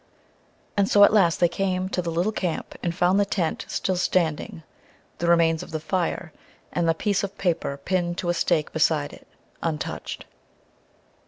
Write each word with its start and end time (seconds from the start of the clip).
And 0.75 0.89
so 0.89 1.03
at 1.03 1.13
last 1.13 1.39
they 1.39 1.47
came 1.47 1.87
to 1.89 2.01
the 2.01 2.09
little 2.09 2.31
camp 2.31 2.73
and 2.81 2.95
found 2.95 3.19
the 3.19 3.23
tent 3.23 3.65
still 3.69 3.95
standing, 3.97 4.63
the 5.19 5.27
remains 5.27 5.61
of 5.61 5.69
the 5.69 5.79
fire, 5.79 6.33
and 6.73 6.89
the 6.89 6.95
piece 6.95 7.23
of 7.23 7.37
paper 7.37 7.77
pinned 7.77 8.17
to 8.17 8.29
a 8.29 8.33
stake 8.33 8.73
beside 8.73 9.13
it 9.13 9.27
untouched. 9.61 10.25